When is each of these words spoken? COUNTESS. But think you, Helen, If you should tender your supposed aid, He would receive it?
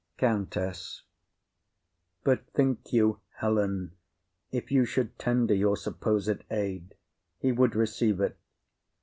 COUNTESS. 0.17 1.03
But 2.23 2.47
think 2.55 2.91
you, 2.91 3.19
Helen, 3.37 3.91
If 4.51 4.71
you 4.71 4.83
should 4.83 5.19
tender 5.19 5.53
your 5.53 5.77
supposed 5.77 6.43
aid, 6.49 6.95
He 7.37 7.51
would 7.51 7.75
receive 7.75 8.19
it? 8.19 8.35